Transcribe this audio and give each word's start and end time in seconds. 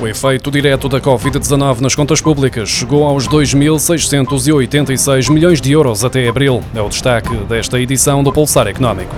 O 0.00 0.08
efeito 0.08 0.50
direto 0.50 0.88
da 0.88 0.98
Covid-19 0.98 1.80
nas 1.80 1.94
contas 1.94 2.22
públicas 2.22 2.70
chegou 2.70 3.04
aos 3.04 3.28
2.686 3.28 5.30
milhões 5.30 5.60
de 5.60 5.72
euros 5.72 6.02
até 6.02 6.26
abril. 6.26 6.64
É 6.74 6.80
o 6.80 6.88
destaque 6.88 7.36
desta 7.44 7.78
edição 7.78 8.24
do 8.24 8.32
Pulsar 8.32 8.66
Económico. 8.66 9.14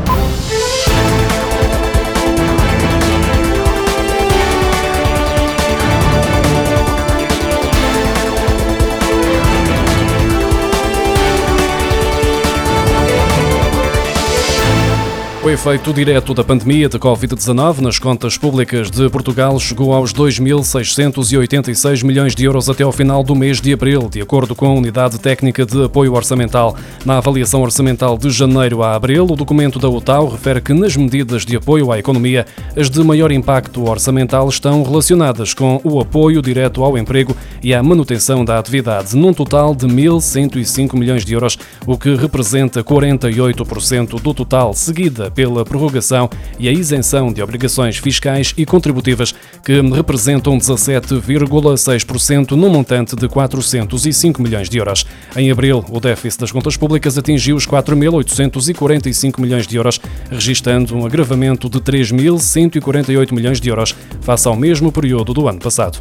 O 15.45 15.50
efeito 15.50 15.93
direto 15.93 16.32
da 16.34 16.45
pandemia 16.45 16.88
de 16.88 16.96
Covid-19 17.00 17.79
nas 17.79 17.98
contas 17.98 18.38
públicas 18.38 18.88
de 18.88 19.11
Portugal 19.11 19.59
chegou 19.59 19.92
aos 19.92 20.14
2.686 20.14 22.05
milhões 22.05 22.33
de 22.33 22.45
euros 22.45 22.70
até 22.70 22.84
ao 22.84 22.92
final 22.92 23.24
do 23.24 23.34
mês 23.34 23.60
de 23.60 23.73
abril, 23.73 24.09
de 24.09 24.20
acordo 24.20 24.55
com 24.55 24.66
a 24.66 24.73
Unidade 24.73 25.19
Técnica 25.19 25.66
de 25.66 25.83
Apoio 25.83 26.14
Orçamental. 26.14 26.77
Na 27.05 27.19
avaliação 27.19 27.60
orçamental 27.60 28.16
de 28.16 28.30
janeiro 28.30 28.84
a 28.84 28.95
abril, 28.95 29.24
o 29.24 29.34
documento 29.34 29.80
da 29.80 29.88
UTAU 29.88 30.28
refere 30.28 30.60
que 30.60 30.73
nas 30.73 30.97
medidas 30.97 31.45
de 31.45 31.56
apoio 31.56 31.91
à 31.91 31.98
economia, 31.98 32.47
as 32.77 32.88
de 32.88 33.02
maior 33.02 33.33
impacto 33.33 33.91
orçamental 33.91 34.48
estão 34.48 34.84
relacionadas 34.84 35.52
com 35.52 35.80
o 35.83 35.98
apoio 35.98 36.41
direto 36.41 36.84
ao 36.84 36.97
emprego 36.97 37.36
e 37.61 37.74
à 37.74 37.83
manutenção 37.83 38.45
da 38.45 38.61
atividade, 38.61 39.16
num 39.16 39.34
total 39.34 39.74
de 39.74 39.88
1.105 39.88 40.97
milhões 40.97 41.24
de 41.24 41.34
euros, 41.34 41.59
o 41.84 41.98
que 41.98 42.14
representa 42.14 42.84
48% 42.84 44.22
do 44.22 44.33
total, 44.33 44.72
seguida 44.72 45.31
pela 45.34 45.64
prorrogação 45.64 46.28
e 46.59 46.68
a 46.68 46.72
isenção 46.72 47.32
de 47.32 47.42
obrigações 47.42 47.98
fiscais 47.98 48.54
e 48.56 48.64
contributivas, 48.64 49.34
que 49.64 49.80
representam 49.80 50.58
17,6% 50.58 52.52
no 52.52 52.68
montante 52.68 53.16
de 53.16 53.28
405 53.28 54.42
milhões 54.42 54.69
de 54.69 54.78
euros. 54.78 55.06
Em 55.36 55.50
abril, 55.50 55.84
o 55.91 56.00
déficit 56.00 56.41
das 56.41 56.52
contas 56.52 56.77
públicas 56.77 57.16
atingiu 57.16 57.56
os 57.56 57.66
4.845 57.66 59.41
milhões 59.41 59.66
de 59.66 59.77
euros, 59.77 60.00
registrando 60.30 60.97
um 60.97 61.06
agravamento 61.06 61.69
de 61.69 61.80
3.148 61.80 63.33
milhões 63.33 63.61
de 63.61 63.69
euros 63.69 63.94
face 64.20 64.46
ao 64.48 64.56
mesmo 64.56 64.92
período 64.92 65.33
do 65.33 65.48
ano 65.48 65.58
passado. 65.58 65.98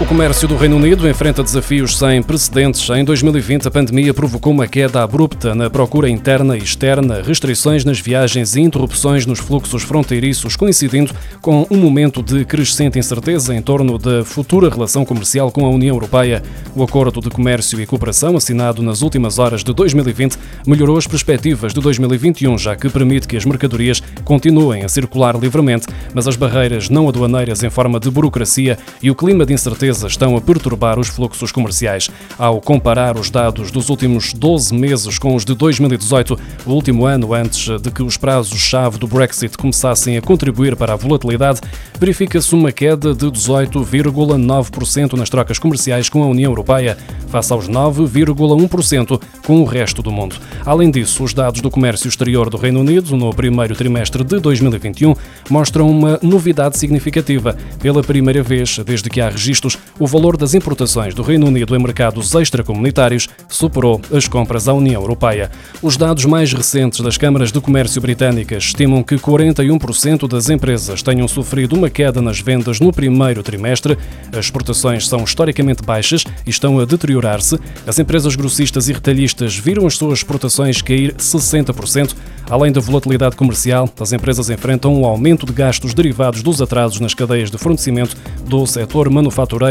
O 0.00 0.06
comércio 0.06 0.46
do 0.46 0.56
Reino 0.56 0.76
Unido 0.76 1.08
enfrenta 1.08 1.42
desafios 1.42 1.98
sem 1.98 2.22
precedentes. 2.22 2.88
Em 2.88 3.04
2020, 3.04 3.66
a 3.66 3.70
pandemia 3.70 4.14
provocou 4.14 4.52
uma 4.52 4.68
queda 4.68 5.02
abrupta 5.02 5.56
na 5.56 5.68
procura 5.68 6.08
interna 6.08 6.56
e 6.56 6.62
externa, 6.62 7.20
restrições 7.20 7.84
nas 7.84 7.98
viagens 7.98 8.54
e 8.54 8.60
interrupções 8.60 9.26
nos 9.26 9.40
fluxos 9.40 9.82
fronteiriços, 9.82 10.54
coincidindo 10.54 11.12
com 11.42 11.66
um 11.68 11.76
momento 11.76 12.22
de 12.22 12.44
crescente 12.44 12.96
incerteza 12.96 13.52
em 13.52 13.60
torno 13.60 13.98
da 13.98 14.24
futura 14.24 14.70
relação 14.70 15.04
comercial 15.04 15.50
com 15.50 15.66
a 15.66 15.68
União 15.68 15.96
Europeia. 15.96 16.44
O 16.76 16.84
Acordo 16.84 17.20
de 17.20 17.28
Comércio 17.28 17.80
e 17.80 17.84
Cooperação, 17.86 18.36
assinado 18.36 18.80
nas 18.80 19.02
últimas 19.02 19.40
horas 19.40 19.64
de 19.64 19.74
2020, 19.74 20.38
melhorou 20.64 20.96
as 20.96 21.08
perspectivas 21.08 21.74
de 21.74 21.80
2021, 21.80 22.56
já 22.56 22.76
que 22.76 22.88
permite 22.88 23.26
que 23.26 23.36
as 23.36 23.44
mercadorias 23.44 24.00
continuem 24.24 24.84
a 24.84 24.88
circular 24.88 25.36
livremente, 25.36 25.88
mas 26.14 26.28
as 26.28 26.36
barreiras 26.36 26.88
não 26.88 27.08
aduaneiras 27.08 27.64
em 27.64 27.68
forma 27.70 27.98
de 27.98 28.08
burocracia 28.08 28.78
e 29.02 29.10
o 29.10 29.14
clima 29.16 29.44
de 29.44 29.54
incerteza 29.54 29.87
estão 29.88 30.36
a 30.36 30.40
perturbar 30.40 30.98
os 30.98 31.08
fluxos 31.08 31.50
comerciais. 31.50 32.10
Ao 32.38 32.60
comparar 32.60 33.16
os 33.16 33.30
dados 33.30 33.70
dos 33.70 33.88
últimos 33.88 34.32
12 34.34 34.74
meses 34.74 35.18
com 35.18 35.34
os 35.34 35.44
de 35.44 35.54
2018, 35.54 36.38
o 36.66 36.72
último 36.72 37.06
ano 37.06 37.32
antes 37.32 37.80
de 37.80 37.90
que 37.90 38.02
os 38.02 38.16
prazos-chave 38.16 38.98
do 38.98 39.06
Brexit 39.06 39.56
começassem 39.56 40.16
a 40.16 40.22
contribuir 40.22 40.76
para 40.76 40.92
a 40.92 40.96
volatilidade, 40.96 41.60
verifica-se 41.98 42.54
uma 42.54 42.70
queda 42.70 43.14
de 43.14 43.26
18,9% 43.26 45.14
nas 45.14 45.30
trocas 45.30 45.58
comerciais 45.58 46.08
com 46.08 46.22
a 46.22 46.26
União 46.26 46.50
Europeia, 46.50 46.98
face 47.28 47.52
aos 47.52 47.68
9,1% 47.68 49.20
com 49.46 49.60
o 49.60 49.64
resto 49.64 50.02
do 50.02 50.10
mundo. 50.10 50.36
Além 50.66 50.90
disso, 50.90 51.24
os 51.24 51.32
dados 51.32 51.60
do 51.60 51.70
comércio 51.70 52.08
exterior 52.08 52.50
do 52.50 52.56
Reino 52.56 52.80
Unido 52.80 53.16
no 53.16 53.32
primeiro 53.32 53.74
trimestre 53.74 54.22
de 54.22 54.38
2021 54.38 55.14
mostram 55.48 55.88
uma 55.88 56.18
novidade 56.22 56.76
significativa. 56.76 57.56
Pela 57.80 58.02
primeira 58.02 58.42
vez 58.42 58.78
desde 58.78 59.08
que 59.08 59.20
há 59.20 59.28
registros, 59.28 59.77
o 59.98 60.06
valor 60.06 60.36
das 60.36 60.54
importações 60.54 61.14
do 61.14 61.22
Reino 61.22 61.46
Unido 61.46 61.74
em 61.74 61.78
mercados 61.78 62.34
extracomunitários 62.34 63.28
superou 63.48 64.00
as 64.12 64.28
compras 64.28 64.68
à 64.68 64.72
União 64.72 65.02
Europeia. 65.02 65.50
Os 65.82 65.96
dados 65.96 66.24
mais 66.24 66.52
recentes 66.52 67.00
das 67.00 67.16
câmaras 67.16 67.50
de 67.50 67.60
comércio 67.60 68.00
britânicas 68.00 68.64
estimam 68.64 69.02
que 69.02 69.16
41% 69.16 70.28
das 70.28 70.48
empresas 70.50 71.02
tenham 71.02 71.26
sofrido 71.26 71.74
uma 71.74 71.90
queda 71.90 72.22
nas 72.22 72.40
vendas 72.40 72.78
no 72.78 72.92
primeiro 72.92 73.42
trimestre. 73.42 73.98
As 74.32 74.44
exportações 74.44 75.08
são 75.08 75.24
historicamente 75.24 75.82
baixas 75.82 76.24
e 76.46 76.50
estão 76.50 76.78
a 76.78 76.84
deteriorar-se. 76.84 77.58
As 77.86 77.98
empresas 77.98 78.36
grossistas 78.36 78.88
e 78.88 78.92
retalhistas 78.92 79.56
viram 79.56 79.86
as 79.86 79.96
suas 79.96 80.20
exportações 80.20 80.80
cair 80.80 81.14
60%. 81.14 82.14
Além 82.50 82.72
da 82.72 82.80
volatilidade 82.80 83.36
comercial, 83.36 83.88
as 84.00 84.12
empresas 84.12 84.48
enfrentam 84.48 84.94
um 84.94 85.04
aumento 85.04 85.44
de 85.44 85.52
gastos 85.52 85.92
derivados 85.92 86.42
dos 86.42 86.62
atrasos 86.62 86.98
nas 86.98 87.12
cadeias 87.12 87.50
de 87.50 87.58
fornecimento 87.58 88.16
do 88.46 88.66
setor 88.66 89.10
manufatureiro. 89.10 89.67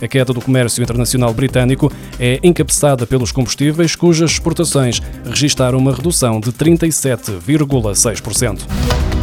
A 0.00 0.08
queda 0.08 0.32
do 0.32 0.40
comércio 0.40 0.82
internacional 0.82 1.32
britânico 1.32 1.92
é 2.18 2.40
encabeçada 2.42 3.06
pelos 3.06 3.30
combustíveis, 3.32 3.96
cujas 3.96 4.32
exportações 4.32 5.00
registaram 5.24 5.78
uma 5.78 5.94
redução 5.94 6.40
de 6.40 6.52
37,6%. 6.52 9.17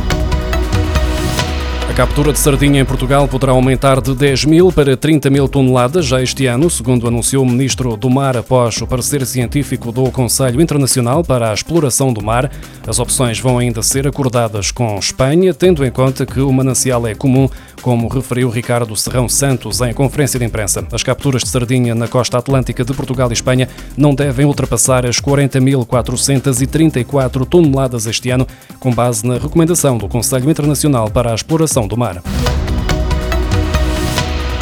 Captura 1.96 2.34
de 2.34 2.40
sardinha 2.40 2.82
em 2.82 2.86
Portugal 2.86 3.26
poderá 3.26 3.54
aumentar 3.54 4.02
de 4.02 4.14
10 4.14 4.44
mil 4.44 4.70
para 4.70 4.98
30 4.98 5.30
mil 5.30 5.48
toneladas 5.48 6.06
já 6.06 6.22
este 6.22 6.46
ano, 6.46 6.70
segundo 6.70 7.08
anunciou 7.08 7.46
o 7.46 7.50
Ministro 7.50 7.96
do 7.96 8.10
Mar 8.10 8.36
após 8.36 8.82
o 8.82 8.86
parecer 8.86 9.26
científico 9.26 9.94
do 9.94 10.12
Conselho 10.12 10.60
Internacional 10.60 11.24
para 11.24 11.52
a 11.52 11.54
Exploração 11.54 12.12
do 12.12 12.22
Mar. 12.22 12.52
As 12.86 13.00
opções 13.00 13.40
vão 13.40 13.58
ainda 13.58 13.82
ser 13.82 14.06
acordadas 14.06 14.72
com 14.72 15.00
Espanha, 15.00 15.54
tendo 15.54 15.86
em 15.86 15.92
conta 15.92 16.26
que 16.26 16.42
o 16.42 16.52
manancial 16.52 17.08
é 17.08 17.16
comum 17.16 17.48
como 17.82 18.10
referiu 18.10 18.50
Ricardo 18.50 18.94
Serrão 18.96 19.28
Santos 19.30 19.80
em 19.80 19.94
conferência 19.94 20.38
de 20.40 20.46
imprensa. 20.46 20.86
As 20.92 21.04
capturas 21.04 21.44
de 21.44 21.50
sardinha 21.50 21.96
na 21.96 22.10
costa 22.10 22.38
atlântica 22.38 22.84
de 22.84 22.94
Portugal 22.94 23.30
e 23.30 23.34
Espanha 23.34 23.70
não 23.96 24.16
devem 24.16 24.46
ultrapassar 24.46 25.06
as 25.06 25.22
40.434 25.22 27.46
toneladas 27.46 28.06
este 28.06 28.32
ano, 28.32 28.46
com 28.80 28.92
base 28.92 29.26
na 29.26 29.38
recomendação 29.38 29.98
do 29.98 30.10
Conselho 30.10 30.50
Internacional 30.50 31.10
para 31.12 31.32
a 31.32 31.36
Exploração 31.36 31.85
do 31.88 31.98
Mar. 31.98 32.55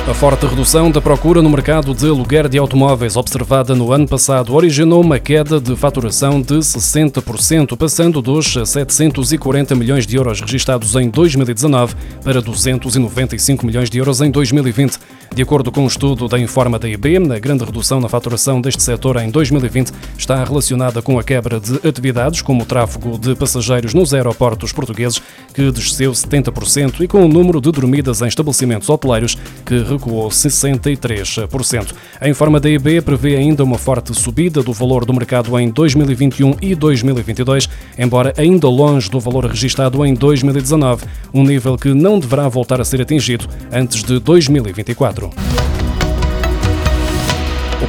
A 0.06 0.14
forte 0.14 0.46
redução 0.46 0.92
da 0.92 1.00
procura 1.00 1.42
no 1.42 1.50
mercado 1.50 1.94
de 1.94 2.10
aluguer 2.10 2.50
de 2.50 2.58
automóveis 2.58 3.16
observada 3.16 3.74
no 3.74 3.94
ano 3.94 4.06
passado 4.06 4.54
originou 4.54 5.00
uma 5.00 5.18
queda 5.18 5.62
de 5.62 5.78
faturação 5.78 6.42
de 6.42 6.56
60%, 6.56 7.78
passando 7.78 8.22
dos 8.22 8.54
740 8.66 9.74
milhões 9.76 10.06
de 10.06 10.18
euros 10.18 10.42
registados 10.42 10.94
em 10.96 11.10
2019 11.10 11.96
para 12.22 12.42
295 12.42 13.66
milhões 13.66 13.90
de 13.90 13.98
euros 13.98 14.20
em 14.20 14.30
2020. 14.30 15.00
De 15.34 15.42
acordo 15.42 15.72
com 15.72 15.82
um 15.82 15.88
estudo 15.88 16.28
da 16.28 16.38
Informa 16.38 16.78
da 16.78 16.88
IB, 16.88 17.18
a 17.34 17.40
grande 17.40 17.64
redução 17.64 18.02
na 18.02 18.10
faturação 18.10 18.60
deste 18.60 18.84
setor 18.84 19.16
em 19.18 19.32
2020 19.32 19.92
está 20.18 20.44
relacionada 20.44 21.02
com 21.02 21.18
a 21.18 21.24
quebra 21.24 21.62
de 21.62 21.88
atividades, 21.88 22.42
como 22.42 22.64
o 22.64 22.66
tráfego 22.66 23.18
de 23.18 23.36
passageiros 23.36 23.94
nos 23.94 24.14
aeroportos 24.14 24.74
portugueses, 24.74 25.22
que 25.54 25.72
desceu 25.72 26.12
70%, 26.12 27.00
e 27.00 27.08
com 27.08 27.24
o 27.24 27.28
número 27.28 27.62
de 27.62 27.72
dormidas 27.72 28.22
em 28.22 28.28
estabelecimentos 28.28 28.90
hoteleiros, 28.90 29.38
que 29.66 29.93
recuou 29.94 30.30
63%. 30.30 31.94
A 32.20 32.28
Informa 32.28 32.60
da 32.60 32.70
IB 32.70 33.02
prevê 33.02 33.36
ainda 33.36 33.64
uma 33.64 33.78
forte 33.78 34.14
subida 34.14 34.62
do 34.62 34.74
valor 34.74 35.06
do 35.06 35.14
mercado 35.14 35.58
em 35.60 35.70
2021 35.70 36.56
e 36.62 36.76
2022, 36.76 37.70
embora 37.98 38.34
ainda 38.38 38.68
longe 38.68 39.10
do 39.10 39.20
valor 39.20 39.46
registado 39.46 40.06
em 40.06 40.14
2019, 40.14 41.06
um 41.34 41.44
nível 41.44 41.78
que 41.78 41.94
não 41.94 42.20
deverá 42.20 42.48
voltar 42.48 42.82
a 42.82 42.86
ser 42.86 43.02
atingido 43.02 43.48
antes 43.72 44.04
de 44.04 44.20
2024. 44.20 45.53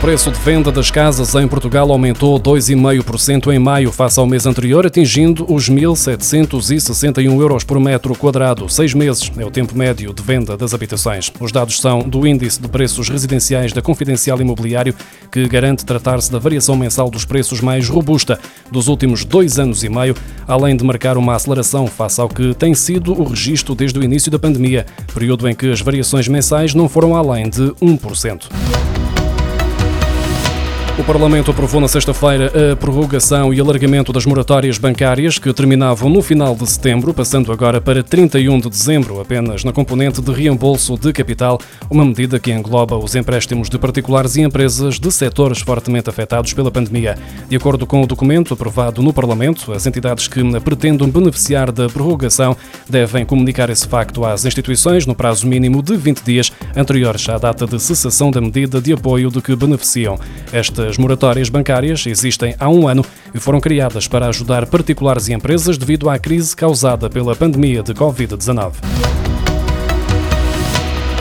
O 0.04 0.06
preço 0.06 0.30
de 0.30 0.38
venda 0.38 0.70
das 0.70 0.90
casas 0.90 1.34
em 1.34 1.48
Portugal 1.48 1.90
aumentou 1.90 2.38
2,5% 2.38 3.50
em 3.50 3.58
maio 3.58 3.90
face 3.90 4.20
ao 4.20 4.26
mês 4.26 4.44
anterior, 4.44 4.84
atingindo 4.84 5.50
os 5.50 5.70
1.761 5.70 7.40
euros 7.40 7.64
por 7.64 7.80
metro 7.80 8.14
quadrado. 8.14 8.68
Seis 8.68 8.92
meses 8.92 9.32
é 9.34 9.46
o 9.46 9.50
tempo 9.50 9.74
médio 9.74 10.12
de 10.12 10.22
venda 10.22 10.58
das 10.58 10.74
habitações. 10.74 11.32
Os 11.40 11.50
dados 11.50 11.80
são 11.80 12.00
do 12.00 12.26
Índice 12.26 12.60
de 12.60 12.68
Preços 12.68 13.08
Residenciais 13.08 13.72
da 13.72 13.80
Confidencial 13.80 14.38
Imobiliário, 14.42 14.94
que 15.32 15.48
garante 15.48 15.86
tratar-se 15.86 16.30
da 16.30 16.38
variação 16.38 16.76
mensal 16.76 17.08
dos 17.08 17.24
preços 17.24 17.62
mais 17.62 17.88
robusta 17.88 18.38
dos 18.70 18.88
últimos 18.88 19.24
dois 19.24 19.58
anos 19.58 19.82
e 19.84 19.88
meio, 19.88 20.14
além 20.46 20.76
de 20.76 20.84
marcar 20.84 21.16
uma 21.16 21.34
aceleração 21.34 21.86
face 21.86 22.20
ao 22.20 22.28
que 22.28 22.52
tem 22.52 22.74
sido 22.74 23.18
o 23.18 23.24
registro 23.24 23.74
desde 23.74 23.98
o 23.98 24.04
início 24.04 24.30
da 24.30 24.38
pandemia, 24.38 24.84
período 25.14 25.48
em 25.48 25.54
que 25.54 25.72
as 25.72 25.80
variações 25.80 26.28
mensais 26.28 26.74
não 26.74 26.90
foram 26.90 27.16
além 27.16 27.48
de 27.48 27.72
1%. 27.80 28.83
O 31.04 31.06
Parlamento 31.06 31.50
aprovou 31.50 31.82
na 31.82 31.86
sexta-feira 31.86 32.50
a 32.72 32.76
prorrogação 32.76 33.52
e 33.52 33.60
alargamento 33.60 34.10
das 34.10 34.24
moratórias 34.24 34.78
bancárias 34.78 35.38
que 35.38 35.52
terminavam 35.52 36.08
no 36.08 36.22
final 36.22 36.54
de 36.56 36.66
setembro, 36.66 37.12
passando 37.12 37.52
agora 37.52 37.78
para 37.78 38.02
31 38.02 38.58
de 38.58 38.70
dezembro, 38.70 39.20
apenas 39.20 39.64
na 39.64 39.70
componente 39.70 40.22
de 40.22 40.32
reembolso 40.32 40.96
de 40.96 41.12
capital, 41.12 41.60
uma 41.90 42.06
medida 42.06 42.40
que 42.40 42.50
engloba 42.50 42.96
os 42.96 43.14
empréstimos 43.14 43.68
de 43.68 43.78
particulares 43.78 44.36
e 44.36 44.40
empresas 44.40 44.98
de 44.98 45.12
setores 45.12 45.60
fortemente 45.60 46.08
afetados 46.08 46.54
pela 46.54 46.70
pandemia. 46.70 47.18
De 47.50 47.56
acordo 47.56 47.86
com 47.86 48.02
o 48.02 48.06
documento 48.06 48.54
aprovado 48.54 49.02
no 49.02 49.12
Parlamento, 49.12 49.74
as 49.74 49.86
entidades 49.86 50.26
que 50.26 50.40
pretendam 50.60 51.10
beneficiar 51.10 51.70
da 51.70 51.86
prorrogação 51.86 52.56
devem 52.88 53.26
comunicar 53.26 53.68
esse 53.68 53.86
facto 53.86 54.24
às 54.24 54.46
instituições 54.46 55.04
no 55.04 55.14
prazo 55.14 55.46
mínimo 55.46 55.82
de 55.82 55.98
20 55.98 56.22
dias 56.22 56.50
anteriores 56.74 57.28
à 57.28 57.36
data 57.36 57.66
de 57.66 57.78
cessação 57.78 58.30
da 58.30 58.40
medida 58.40 58.80
de 58.80 58.94
apoio 58.94 59.30
de 59.30 59.42
que 59.42 59.54
beneficiam. 59.54 60.18
Estas 60.50 60.93
as 60.94 60.98
moratórias 60.98 61.48
bancárias 61.48 62.06
existem 62.06 62.54
há 62.58 62.68
um 62.68 62.86
ano 62.86 63.04
e 63.34 63.40
foram 63.40 63.60
criadas 63.60 64.06
para 64.06 64.28
ajudar 64.28 64.64
particulares 64.66 65.26
e 65.26 65.32
empresas 65.32 65.76
devido 65.76 66.08
à 66.08 66.20
crise 66.20 66.54
causada 66.54 67.10
pela 67.10 67.34
pandemia 67.34 67.82
de 67.82 67.92
Covid-19. 67.92 69.33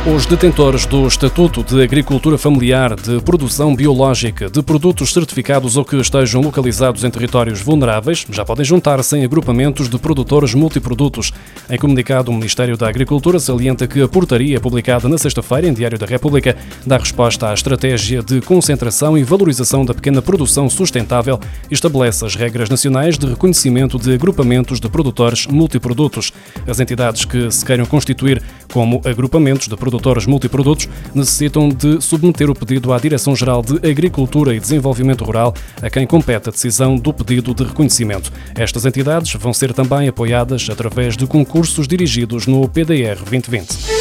Os 0.06 0.26
detentores 0.26 0.86
do 0.86 1.08
Estatuto 1.08 1.64
de 1.64 1.82
Agricultura 1.82 2.38
Familiar, 2.38 2.94
de 2.94 3.22
Produção 3.22 3.74
Biológica, 3.74 4.50
de 4.50 4.62
produtos 4.62 5.14
certificados 5.14 5.78
ou 5.78 5.86
que 5.86 5.96
estejam 5.96 6.42
localizados 6.42 7.06
em 7.06 7.10
territórios 7.10 7.62
vulneráveis 7.62 8.28
já 8.30 8.44
podem 8.44 8.66
juntar-se 8.66 9.16
em 9.16 9.24
agrupamentos 9.24 9.88
de 9.88 9.98
produtores 9.98 10.54
multiprodutos. 10.54 11.32
Em 11.70 11.78
comunicado, 11.78 12.32
o 12.32 12.34
Ministério 12.34 12.76
da 12.76 12.90
Agricultura 12.90 13.40
salienta 13.40 13.88
que 13.88 14.02
a 14.02 14.08
portaria 14.10 14.60
publicada 14.60 15.08
na 15.08 15.18
sexta-feira 15.18 15.68
em 15.68 15.74
Diário 15.74 15.98
da 15.98 16.06
República 16.06 16.58
dá 16.86 16.98
resposta 16.98 17.48
à 17.48 17.54
estratégia 17.54 18.22
de 18.22 18.42
concentração 18.42 19.18
e 19.18 19.24
valorização 19.24 19.86
da 19.86 19.94
pequena 19.94 20.22
produção 20.22 20.70
sustentável 20.70 21.40
e 21.72 21.74
estabelece 21.74 22.26
as 22.26 22.36
regras 22.36 22.70
nacionais 22.70 23.18
de 23.18 23.26
reconhecimento 23.26 23.98
de 23.98 24.14
agrupamentos 24.14 24.82
de 24.82 24.90
produtores 24.90 25.48
multiprodutos. 25.48 26.34
As 26.68 26.82
entidades 26.82 27.24
que 27.24 27.50
se 27.50 27.66
queiram 27.66 27.86
constituir 27.86 28.44
como 28.72 29.02
agrupamentos 29.06 29.68
de 29.68 29.76
produtores 29.76 30.26
multiprodutos 30.26 30.88
necessitam 31.14 31.70
de 31.70 32.02
submeter 32.02 32.50
o 32.50 32.56
pedido 32.56 32.94
à 32.94 33.00
Direção-Geral 33.00 33.62
de 33.62 33.76
Agricultura 33.88 34.54
e 34.56 34.60
Desenvolvimento 34.60 35.24
Rural, 35.24 35.54
a 35.82 35.90
quem 35.90 36.06
compete 36.06 36.50
a 36.50 36.52
decisão 36.52 36.96
do 36.96 37.14
pedido 37.14 37.54
de 37.54 37.64
reconhecimento. 37.64 38.32
Estas 38.56 38.86
entidades 38.86 39.34
vão 39.34 39.54
ser 39.54 39.74
também 39.74 40.08
apoiadas 40.08 40.68
através 40.70 41.16
de 41.18 41.26
concursos 41.28 41.88
dirigidos 41.88 42.48
no 42.48 42.68
PDR 42.68 43.18
2020. 43.18 43.93